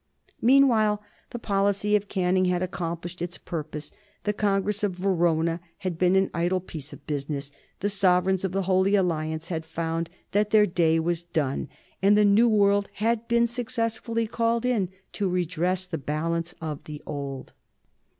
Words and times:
Meanwhile 0.41 0.99
the 1.29 1.37
policy 1.37 1.95
of 1.95 2.07
Canning 2.07 2.45
had 2.45 2.63
accomplished 2.63 3.21
its 3.21 3.37
purpose. 3.37 3.91
The 4.23 4.33
Congress 4.33 4.83
of 4.83 4.93
Verona 4.95 5.59
had 5.77 5.99
been 5.99 6.15
an 6.15 6.31
idle 6.33 6.59
piece 6.59 6.91
of 6.91 7.05
business, 7.05 7.51
the 7.81 7.87
sovereigns 7.87 8.43
of 8.43 8.51
the 8.51 8.63
Holy 8.63 8.95
Alliance 8.95 9.49
had 9.49 9.63
found 9.63 10.09
that 10.31 10.49
their 10.49 10.65
day 10.65 10.99
was 10.99 11.21
done, 11.21 11.69
and 12.01 12.17
the 12.17 12.25
New 12.25 12.49
World 12.49 12.89
had 12.93 13.27
been 13.27 13.45
successfully 13.45 14.25
called 14.25 14.65
in 14.65 14.89
to 15.11 15.29
redress 15.29 15.85
the 15.85 15.99
balance 15.99 16.55
of 16.59 16.85
the 16.85 17.03
Old. 17.05 17.53